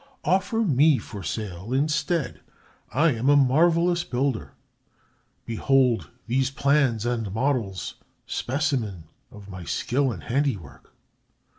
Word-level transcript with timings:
"Offer 0.23 0.63
me 0.63 0.97
for 0.97 1.21
sale 1.21 1.71
instead. 1.73 2.41
I 2.91 3.11
am 3.13 3.29
a 3.29 3.35
marvelous 3.35 4.03
builder. 4.03 4.53
Behold 5.45 6.09
these 6.25 6.49
plans 6.49 7.05
and 7.05 7.31
models, 7.31 7.97
specimens 8.25 9.05
of 9.31 9.47
my 9.47 9.63
skill 9.63 10.11
and 10.11 10.23
handiwork." 10.23 10.91